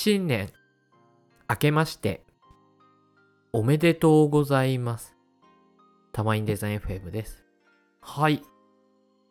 [0.00, 0.48] 新年
[1.50, 2.22] 明けまして
[3.52, 5.16] おめでとうございます。
[6.12, 7.44] たまインデザイン FM です。
[8.00, 8.44] はい。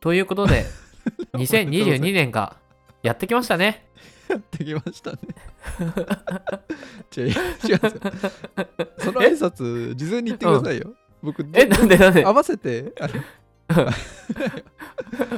[0.02, 0.66] ということで、
[1.36, 2.58] 2022年が
[3.02, 3.88] やってきましたね。
[4.28, 5.20] やってきましたね。
[7.16, 7.34] 違う違う。
[8.98, 10.94] その挨拶、事前に言ってくださいよ。
[11.24, 11.98] 僕、え、なんで？
[11.98, 12.26] なんで？
[12.26, 13.14] 合わせて、あの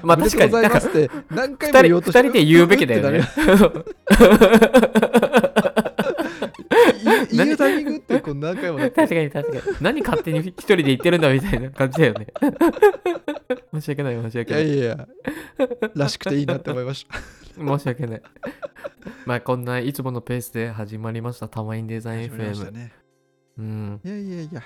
[0.03, 3.21] まあ確かに、とうございますって何回も言おうとして二人で言うべきだよね。
[7.31, 9.77] 言うタイミングってこう何回も確かに確かに。
[9.81, 12.27] 何勝手に一人で言ってるんだみたいな感じだよね。
[13.73, 14.67] 申し訳ない申しい訳ない。
[14.69, 15.07] やいやいや、
[15.95, 17.17] らしくていいなって思いました。
[17.55, 18.21] 申し訳ない。
[19.25, 21.47] まあこんないつものペースで始まりました。
[21.47, 22.71] たまインデザイン FM。
[22.71, 22.93] ね。
[23.57, 24.01] うん。
[24.03, 24.63] いやいやいや、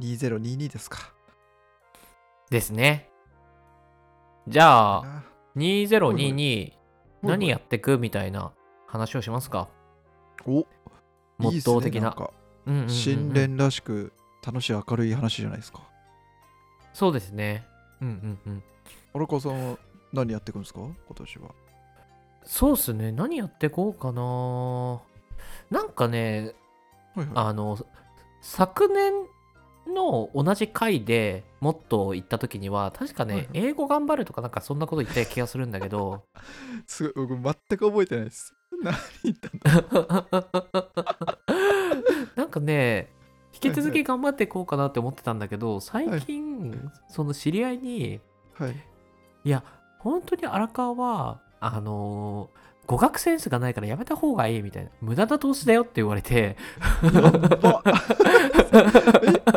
[0.00, 1.12] 2022ですか。
[2.50, 3.10] ですね。
[4.48, 5.22] じゃあ、あ
[5.56, 6.72] 2022
[7.22, 8.52] 何やっってくみたいな
[8.86, 9.68] 話をしますか。
[10.46, 10.66] お
[11.38, 12.08] モットー的な。
[12.08, 12.30] いいっすねんか
[12.66, 14.12] うんうんうんうん新年らしく
[14.44, 15.80] 楽しい明るい話じゃないですか。
[16.92, 17.66] そうですね。
[18.00, 18.62] うんうんうん。
[19.14, 19.78] 荒川さんは
[20.12, 20.80] 何やっていくんですか？
[20.80, 21.50] 今年は。
[22.44, 23.12] そうっすね。
[23.12, 25.00] 何やってこうかな。
[25.70, 26.54] なんかね、
[27.14, 27.34] はいはい。
[27.34, 27.78] あの、
[28.40, 29.12] 昨年
[29.92, 36.24] の同じ回でもっと言った時には、確かね、はいはい英語頑張るとかなんかそんなこと言った気がするんだけど、
[36.86, 38.54] すごい、僕全く覚えてないです。
[38.82, 39.72] 何言った
[42.36, 43.10] なんかね、
[43.54, 48.20] 引き続き頑張っていこうかなって思ってたんだけど、最近、その知り合いに、
[48.54, 48.76] はい。
[49.44, 49.64] いや、
[49.98, 56.56] 本当に荒川は、あのー語学センスがないからやめた方がいいみたいな、無駄な投資だよって言われて、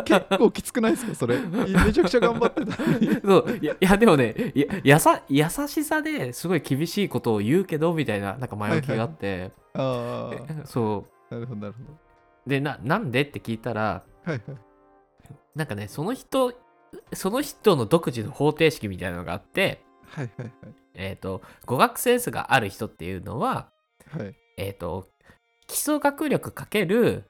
[0.04, 1.38] 結構きつくないですかそれ？
[1.38, 2.76] めちゃくちゃ頑張ってた。
[3.26, 10.32] そういやいやでもねいややさ優しさですごい厳しいことを言うけどみたいななんか前置きがあって、あ
[10.64, 14.32] そあ、なるほどなるほうでななんでって聞いたらど。
[14.32, 14.58] はいはい。
[15.54, 16.52] なんかねその人
[17.12, 20.52] その人の独自の方程式みたいなのがあってはいはい
[20.94, 23.70] えっ、と語学センスがある人っていうのは
[24.10, 24.24] はい。
[24.24, 24.34] はい。
[24.56, 25.08] えっ、と
[25.66, 27.24] 基礎学力かける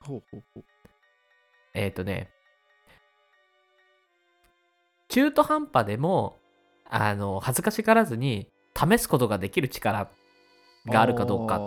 [0.00, 0.64] ほうほうほう。
[1.74, 2.30] えっ、とね
[5.08, 6.38] 中途半端でも
[6.88, 10.08] あの恥ずかしがらずに試すことができる力
[10.86, 11.60] があるかどうか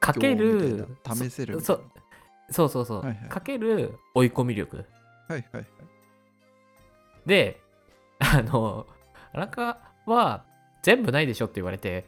[0.00, 1.82] かける試せるみたいな。
[2.50, 4.84] そうそうそう、はいはいかける追い込み力は
[5.30, 5.66] いはいはい。
[7.26, 7.60] で
[8.18, 8.86] あの
[9.32, 10.44] 荒川は
[10.82, 12.06] 全部ないでしょって言われて。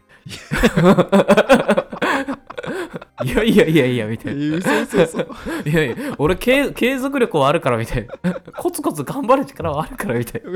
[3.24, 3.42] いや。
[3.44, 4.40] いやいやいやみたいな。
[4.40, 5.70] えー、嘘嘘嘘。
[5.70, 8.34] いやいや俺継継続力はあるからみたいな。
[8.58, 10.50] コツコツ頑張る力はあるからみたいな。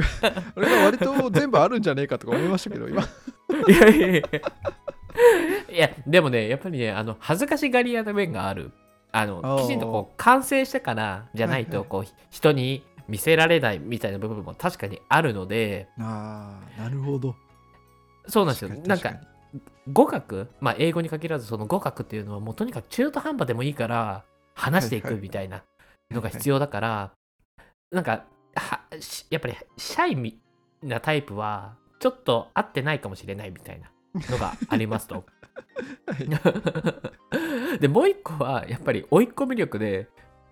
[0.57, 3.03] 俺が割と全部あるんじゃねえかとか思いましたけど、今。
[3.03, 3.07] い
[3.71, 4.23] やいやいや。
[5.71, 8.73] いやでもねやっぱりねあの恥ずかしがり屋な面がある。
[9.11, 17.35] あのきちんとこう完成してからじゃないとこう人に見せられないみたいな部分も確かにあるのでああ、なるほど。
[18.27, 18.71] そうなんですよ。
[18.87, 19.15] なんか
[19.93, 20.49] 語学？
[20.61, 24.25] まあ英語に限らずその語学っていうのはもうとにかく中途半端でもいいから
[24.55, 25.63] 話していはいはいくみたいな
[26.11, 27.13] のが必要だから
[27.91, 28.25] なんか
[28.55, 30.39] はしやっぱりシャイみ
[30.83, 33.91] なタイプはちょっと合ってないかもしれないみたいな
[34.31, 35.15] のがありますと。
[35.15, 35.23] は
[37.73, 37.79] い。
[37.81, 40.09] でもう一個はやっぱり追い込み力で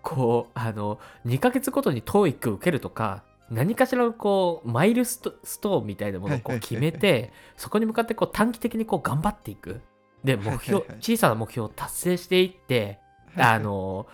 [0.09, 9.81] こうあの2ヶ月ごとに TOEIC 受けるとか何かしらのこうマイルストーンみたいなものをこう決めてそこに向かってこう短期的にこう頑張っていく。
[10.22, 12.99] で目標小さな目標を達成していって
[13.37, 14.06] あの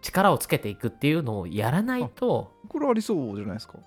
[0.00, 3.78] 力をつけていくっていうのをやらないとこれありそうじゃないですか？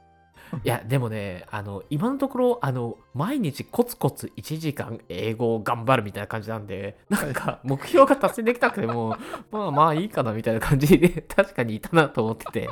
[0.64, 9.16] いやでもねあの今のところあの毎日コツコツ1時間英語を頑張るみたいな感じなんでなんか目標が達成できなくても
[9.52, 12.70] まあまあいいかなみたいな感じで確かにいたなと思ってて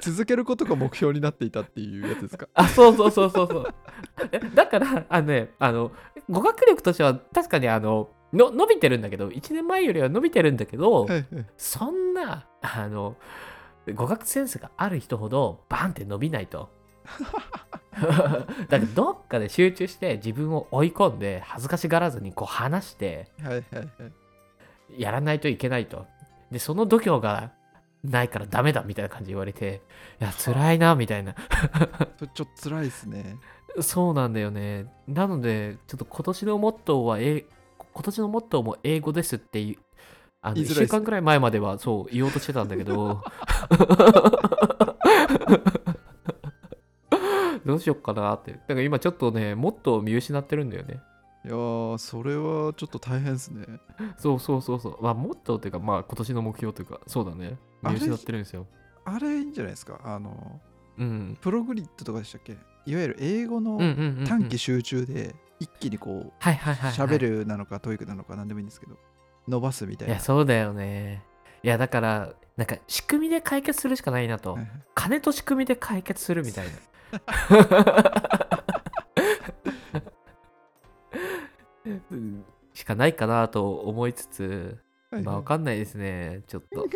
[0.00, 2.48] 続けることが目標になっていたっていうやつですか？
[2.54, 3.66] あそうそうそうそうそう
[4.32, 5.92] えだからあのねあの
[6.28, 11.26] 語学力としては確かにあのの伸びてるんだけど1年前よりは伸びてるんだけど、はいはい。
[11.56, 13.16] そんなあの
[13.94, 16.68] 語学センスがある人ほどバンって伸びないと。
[18.00, 23.28] だからどっかで集中して自分を追い込んで恥ずかしがらずにこう話して。
[24.96, 26.06] やらないといけないと。
[26.50, 27.52] でその度胸が
[28.04, 29.82] ないからダメだみたいな感じで言われて
[30.20, 33.36] いや辛いなみたいなちょっと辛いですね。
[33.80, 37.44] そうなんだよねなのでちょっと今年のモットーはえ
[37.92, 39.76] 今年のモットーも英語ですっていう
[40.42, 43.22] あの1言いづらいっす週間くらい前まではそう言おうとしてたんだけど
[47.64, 51.00] どうしよっかなってだから今ちょっとねモットーを見失ってるんだよね
[51.44, 53.64] いやーそれはちょっと大変ですね
[54.18, 55.02] そうそうそうそう。
[55.02, 57.58] まあ、もっとっていうか、まあ、今年の目標というか、そうだね。
[57.82, 58.66] 見失ってるんですよ。
[59.04, 60.00] あれいいんじゃないですか？
[60.04, 60.60] あの
[60.98, 61.38] うん。
[61.40, 62.52] プログリットとかでしたっけ？
[62.86, 63.78] いわゆる英語の。
[64.26, 68.96] 短期集中で一気にこはいはいはい、るなのか TOEIC なのか何でもいいんですけど
[69.50, 71.22] 伸ばすみたいないや、そうだよね。
[71.62, 74.52] いや、だから、なんか、仕組みで解決するしかないなと。
[74.54, 76.72] はいはい金と仕組みで解決するみたいな。
[82.10, 82.44] うん
[82.74, 84.78] しかないかなと思いつつ、
[85.10, 86.86] はいまあわかんないですね、ちょっと。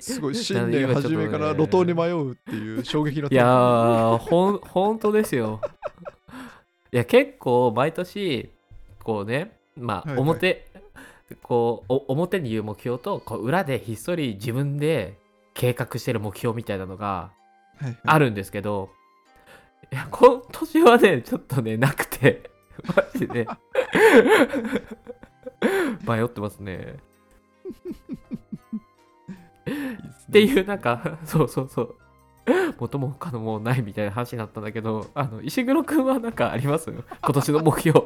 [0.00, 5.60] すごい新年初めから路頭に迷うっていう衝撃のいやー、ほん、 本当ですよ。
[6.92, 8.50] いや、結構、毎年、
[9.02, 10.18] こうね、まあ、はいはい。
[10.20, 10.66] 表、
[11.42, 15.18] こう、お表に言う目標と、こう裏でひっそり自分で
[15.54, 17.30] 計画してる目標みたいなのが
[17.78, 17.96] はいはい。
[18.04, 18.90] あるんですけど、
[19.92, 22.50] いや、今年はね、ちょっとね、なくて、
[22.96, 23.46] マジで、
[26.06, 26.96] 迷ってますね。
[30.28, 31.94] っていうなんかそうそうそう。
[32.78, 36.90] 元も他のもないみたいな話になったんだけどあの石黒くんはなんかあります？
[36.92, 37.02] 今
[37.34, 38.00] 年の目標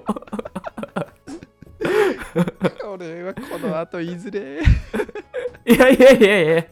[2.92, 4.60] 俺はこの後いずれ。
[5.66, 6.66] いやいやいやいや。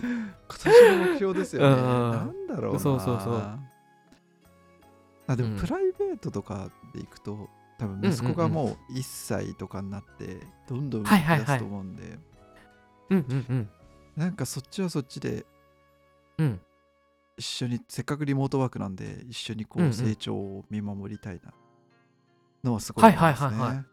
[0.00, 1.68] 今年の目標ですよね。
[1.68, 2.80] うんなんだろうな。
[2.80, 3.58] そうそうそう。
[5.26, 5.54] あでうん。
[5.54, 7.48] もプライベートとかでいくと、
[7.78, 11.46] 多分息子がもう1歳とかになって、どんどん動きはいはいはい。
[11.46, 12.18] 出すと思うんで、
[13.10, 13.68] うんうんうん。
[14.16, 15.44] なんかそっちはそっちで
[16.38, 16.60] うん。
[17.36, 19.94] 一緒に、せっかくリモートワークなんで、一緒にこうんううん。
[19.94, 21.52] 成長を見守りたいな。
[22.62, 23.84] のはすごいはい思いますね。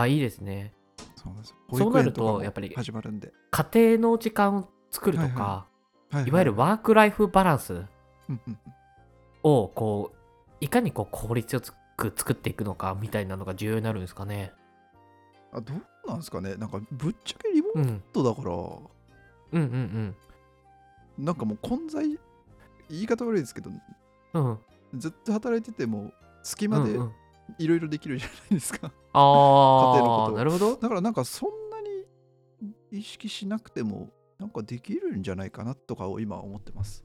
[0.00, 0.74] あいいですね。
[1.16, 1.56] そうなんですよ。
[1.72, 3.32] そうなるとやっぱり始まるんで。
[3.50, 5.66] 家庭の時間を作るとか、
[6.10, 7.84] はいわゆるワークライフバランスうん
[8.28, 8.58] うんうん。
[9.42, 10.16] をこう
[10.60, 11.62] いかにこう効率よ
[11.96, 14.52] く作っていくのかみたいなのが重要になるんですかね。
[15.52, 16.56] あどうなんですかね。
[16.56, 20.16] なんかぶっちゃけリモーうんトだから、うんうん
[21.18, 22.06] なんかもう混在
[22.88, 23.70] 言い方悪いですけど
[24.34, 24.58] うんうん。
[24.98, 26.12] ずっと働いてても
[26.42, 27.12] 隙間でうんうん
[27.58, 30.76] いろいろできるじゃないですか、あ家庭のことあなるほど。
[30.76, 32.06] だからなんかそんなに
[32.90, 37.04] 意識しなくてもなんかできるんじゃないかなとかを今は思ってます。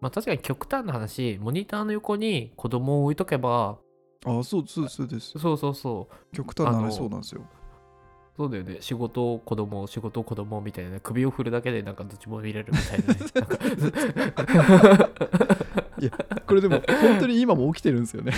[0.00, 3.78] まあ確かに極端な話モニターの横に子供を置いとけば
[4.24, 5.38] あそうそうそうです。
[5.38, 6.36] そうそうそう。
[6.36, 7.42] 極端な話そうなんですよ。
[8.36, 8.78] そうだよね。
[8.80, 13.20] 仕事子供仕事子供みたいなね首を振るだけでなんかどっちも見れるみたいなね。
[16.00, 16.12] いや
[16.46, 18.32] これでも本当に今も起きてるんですよね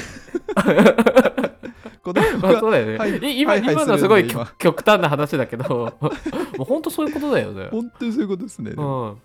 [2.03, 4.47] 子供まあがそうだよね、はいい今はいはい今のはすごいするんで今。
[4.47, 5.97] 極極端な話だけど
[6.59, 7.69] もう本当そういうことだよね。
[7.71, 9.13] 本当にそういうことですね、でも。
[9.13, 9.15] うん。
[9.15, 9.23] だか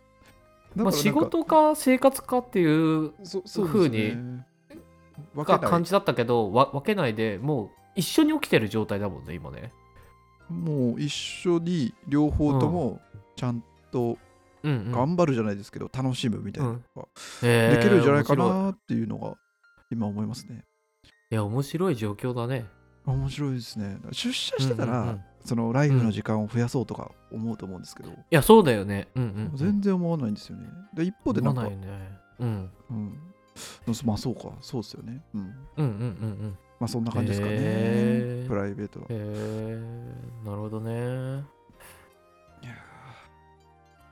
[0.75, 2.65] らなんかまあ、仕事か生活かってい
[3.05, 4.45] うそそう風ですにね
[5.33, 5.61] 分けない。
[5.61, 9.71] が感じだったけどわ分けないでもう一緒に起きてる状態だもんね今ね。
[10.49, 13.01] もう一緒に両方とも
[13.35, 14.17] ちゃんと
[14.63, 14.91] うんうん。
[14.91, 17.07] 頑張るじゃないですけど、楽しむみたいなのが
[17.41, 19.35] できるんじゃないかなっていうのが
[19.91, 20.63] 今思いますね。
[21.29, 22.65] いや面白い状況だね。
[23.05, 23.97] 面白いですね。
[24.11, 25.21] 出社してたら、うんうんうん。
[25.43, 29.07] そのライフの時間を増やそうとか思うと思うんですけど、いやそうだよね。
[29.15, 30.69] うんうん、うん、全然思わないんですよね。
[30.93, 32.19] で一方でなんか、思わないよね。
[32.39, 32.71] うん。
[32.89, 33.19] うん、
[34.05, 35.23] まあそうか、そうですよね。
[35.33, 35.85] うん、うんうんうんう
[36.47, 36.57] ん。
[36.79, 38.47] まあそんな感じですかね、へー。
[38.47, 39.05] プライベートは。
[39.05, 39.81] へえ
[40.45, 40.91] なるほどね。
[40.91, 42.75] いやー。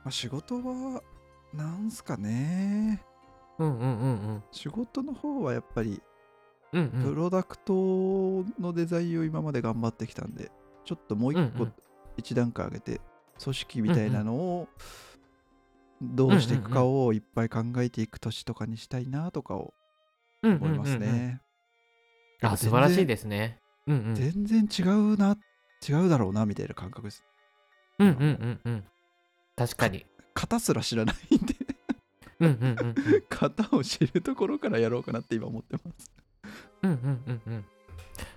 [0.04, 1.01] まあ、仕事は、
[1.54, 3.01] なんすかね。
[3.60, 4.44] うんうんうんうん。
[4.51, 6.01] 仕事の方はやっぱり、
[6.75, 7.03] うんうん。
[7.03, 7.74] プロダクト
[8.60, 10.51] のデザインを今まで頑張ってきたんで、
[10.84, 11.67] ちょっともう一個
[12.17, 13.01] 一段階上げて、
[13.41, 14.67] 組織みたいなのを
[16.01, 19.74] どうしていくかをいっぱい考えていく年とかにしたいなとかを
[20.44, 21.41] うん思いますね。
[22.41, 23.60] あ素晴らしいですね。
[23.88, 24.15] うんうん。
[24.15, 25.38] 全然違うな、
[25.88, 27.24] 違うだろうなみたいな感覚です。
[28.00, 28.84] うんうんうんうん。
[29.55, 30.05] 確かに。
[30.34, 31.55] 型すら知らないんで、
[32.41, 32.96] うんうんうんうん。
[33.29, 36.12] 型を知るところからやろうかなって今思ってます。
[36.86, 37.65] うんうんうんうん。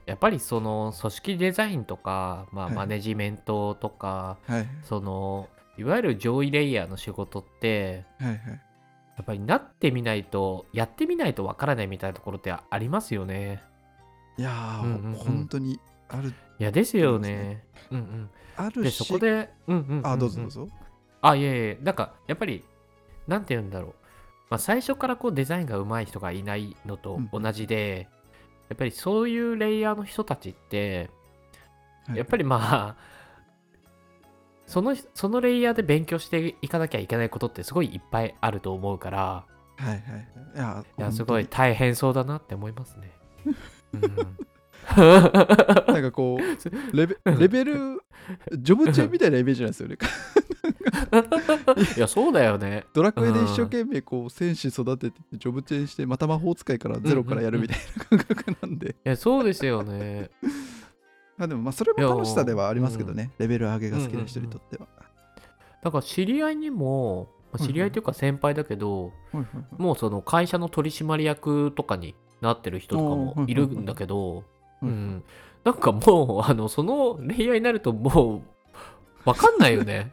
[0.06, 2.74] やっぱりその組織デザインとか、まあ、はい。
[2.74, 4.66] マネジメントとか、はい。
[4.84, 8.38] そのいわゆる上位レイヤーの仕事ってはいはい。
[9.16, 13.62] やっぱりなってみないとやってみないとわからないみたいなところってありますよね。
[14.36, 15.14] いやー、うんうんうん。
[15.14, 16.32] 本当にある。
[16.58, 17.64] いやですよね。
[17.90, 18.30] うんうん。
[18.56, 18.84] あるし。
[18.84, 20.06] でそこでうんうんうんうん。
[20.06, 20.68] あどうぞどうぞ。
[21.20, 22.64] あいやいやなんかやっぱり
[23.26, 23.94] なんて言うんだろう、
[24.50, 28.08] まあ、最初からこうデザインが上手い人がいないのと同じで、
[28.68, 31.10] やっぱりそういうレイヤーの人たちって
[32.14, 32.96] やっぱり、りまあ
[34.66, 39.44] そのそのレイヤーで勉強していかなきゃいけないことってすごいいっぱいあると思うから
[39.78, 40.00] はいはい。
[40.54, 43.12] いや、いやすごい大変そうだなって思いますね。
[43.94, 44.36] うん
[44.96, 48.02] なんかこうレベレベル
[48.58, 49.98] ジョブチェンみたいなイメージなんですよね
[51.96, 52.84] いやそうだよね。
[52.94, 60.30] ドラクエで一生懸命こう戦士育ててジョブチェンしてまた魔法使いからゼロからやるみたいな感覚なんで、いやそうですよね。
[61.36, 64.88] まあでもまあそれも楽しさではありますけどね、レベル上げが好きな人にとっては、
[65.82, 74.44] だから知り合いにもまあ知り合いというか先輩だけど、はいはいはいもうその会社の取締役とかになってる人とかもいるんだけど、
[74.82, 75.24] うはいん、
[75.64, 78.42] なんかもうあのその恋愛になるともう
[79.32, 80.10] 分かんないよね。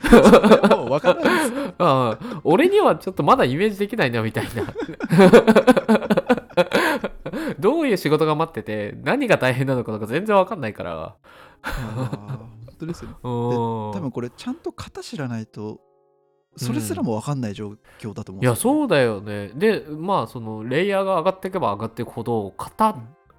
[0.70, 4.64] もう分からないですああ 俺にはちょっとまだイメージできないなみたいな。
[7.60, 11.16] どういう仕事が待ってて何が大変なのかとか全然分かんないから。
[11.64, 12.48] あー本
[12.80, 13.10] 当ですよ。
[13.10, 13.32] ね うん。
[13.32, 15.80] 多分これちゃんと型知らないと
[16.58, 18.80] それすらも分かんない状況だと思うんいやですよね。
[18.80, 22.96] そうだよねでまあそのレイヤーが上がっていけば上がっていくほど型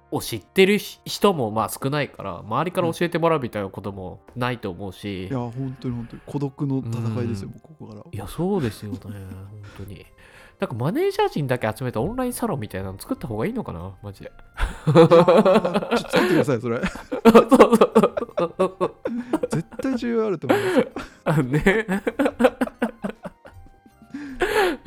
[0.09, 6.21] を知ってるし人もまあ少ないから周りから教えてもらうみたいなこともないと思うし、いや本当に本当に。
[6.25, 7.59] 孤独の戦いですよ、うん。
[7.59, 8.01] ここから。
[8.11, 9.13] いやそうですよね本
[9.77, 10.05] 当に。
[10.59, 14.31] なんかマネージャー陣だけ集めたオンラインサロンみたいなの作った方がいいのかなマジで。
[14.85, 15.15] ちょっと
[16.09, 16.79] 作ってくださいそれ。
[19.51, 20.87] 絶対重要あると思いますよ。
[21.25, 21.85] あ ね。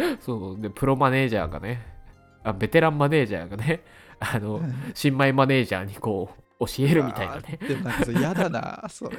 [0.21, 2.00] そうでプロマネージャーがね
[2.42, 3.82] あベテランマネージャーがね
[4.20, 4.61] あの
[4.94, 7.59] 新米マネージャーにこう教えるみたいなね。
[7.66, 9.18] でもなんか嫌だな それ。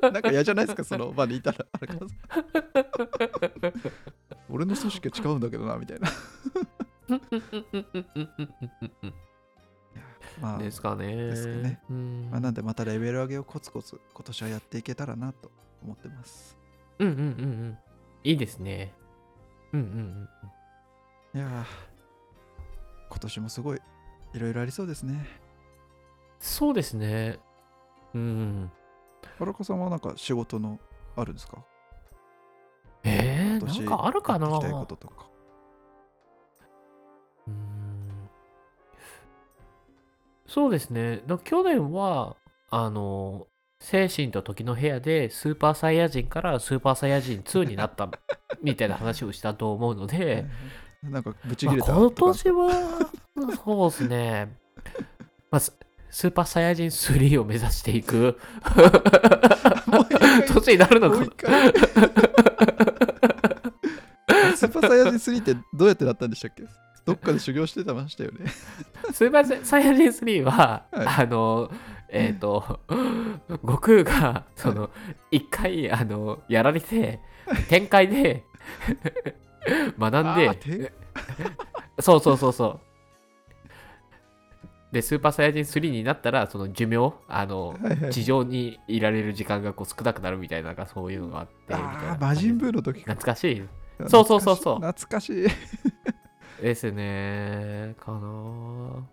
[0.10, 1.58] なんか嫌じゃないですかその場にいたら
[4.48, 6.08] 俺の組織は違うんだけどなみたいな。
[10.40, 11.14] まあ、ですかね。
[11.14, 11.80] ですかね。
[11.90, 12.28] うん。
[12.30, 15.50] まあ、なんでまたレベル上げをコツコツ今年はやっていけたらなと
[15.82, 16.56] 思ってます。
[16.98, 17.78] うんうんうんうん。
[18.24, 18.94] いいですね。
[19.72, 20.28] うんうん
[21.34, 21.38] うん。
[21.38, 21.91] いやー
[23.12, 23.80] 今年もすごい
[24.32, 25.26] いろいろありそうですね。
[26.40, 27.38] そうですね。
[28.14, 28.72] うん。
[29.38, 30.80] 荒川さんはなんか仕事の
[31.14, 31.58] あるんですか？
[33.04, 34.48] えー、なんかあるかな？
[34.48, 35.26] きたいこととか。
[37.46, 38.30] うーん。
[40.46, 41.22] そうですね。
[41.26, 42.36] だ去年は、
[42.70, 43.46] あの、
[43.80, 48.08] 精神と時の部屋でスーパーサイヤ人からスーパーサイヤ人2になった
[48.62, 50.46] みたいな話をしたと思うので、
[51.02, 52.70] なんかブチまあ切れた今とか年は、
[53.64, 54.56] そうですね。
[55.50, 55.76] まあ、ス
[56.10, 58.38] スーパーサイヤ人3を目指していく。
[60.54, 61.16] 年になるのか
[64.54, 66.64] スーパーサイヤ人3ってどうやってなったんでしたっけ？
[67.04, 68.46] どっかで修行してたましたよね。
[69.12, 71.06] スーパーサイヤ人3は、はい。
[71.24, 71.70] あの、
[72.10, 72.78] えっ、と、
[73.62, 74.90] 悟空が、その、
[75.30, 77.20] 一回、あの、やられて、
[77.68, 78.44] 展開で
[79.98, 80.92] 学んで、
[82.00, 82.80] そうそうそうそう。
[84.92, 93.12] で、スーパーサイヤ人3になったら、その寿命、あの、はいはい地上にいられる時間がこう少なくなるみたいな、なんかそういうのがあって、みたいあなあ、魔人ブーの時か。
[93.14, 93.62] 懐かしい
[94.08, 95.46] そうそうそうそう懐かしい。
[96.60, 97.94] ですね。
[97.98, 99.06] かな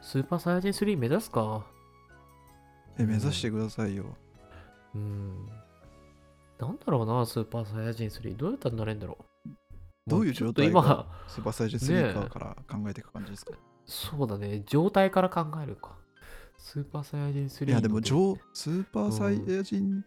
[0.00, 1.64] スーパーサイヤ人3目指すか？
[2.98, 4.04] え、目指してくださいよ。
[4.94, 5.48] うん。
[6.62, 8.36] なんだろうな、スーパーサイヤ人3。
[8.36, 9.50] どうやったらなれんだろう。
[10.06, 15.96] どういう状態もちょっとがスーパーサイヤ人3かから考えていく感じですか、今、そうだね、状態から考えるか。
[16.56, 17.68] スーパーサイヤ人3。
[17.68, 20.04] いや、でもスーパーサイヤ人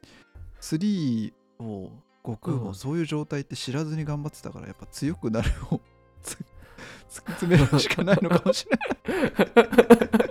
[0.61, 1.91] 3を
[2.23, 5.81] 悟空うんもそういう状態って知らずに頑張ってたから、やっぱ強くなるを
[6.21, 6.37] つ
[7.11, 10.19] 突き詰めるしかないのかもしれない。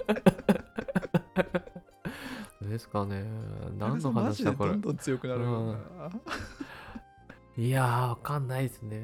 [2.75, 3.25] ですかね。
[3.79, 4.81] 何の話だこれどん。
[4.81, 5.79] どん強くなるよな。
[7.57, 9.01] いやー、わかんないですね。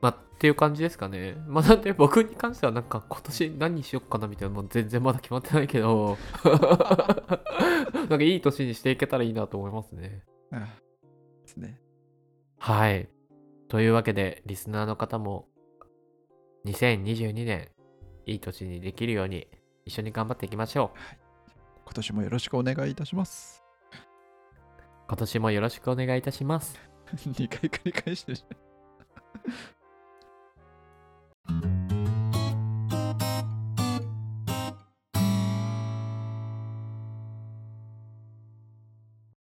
[0.00, 1.36] まあ、っていう感じですかね。
[1.46, 6.18] まあ、なんで僕に関しては、なんか今年何にしよっかなみたいなのも全然まだ決まってないけど、
[7.94, 10.22] なんかいい年にしていけたらいいなと思いますね。
[10.52, 10.58] あ
[11.42, 11.80] ですね。
[12.58, 13.08] はい。
[13.68, 15.48] というわけで、リスナーの方も、
[16.66, 17.70] 2022年、
[18.26, 19.48] いい年にできるように、
[19.86, 21.23] 一緒に頑張っていきましょう。
[21.84, 23.62] 今年もよろしくお願いいたします。
[25.06, 26.78] 今年もよろしくお願いいたします。
[27.14, 28.38] 2回繰り返してる。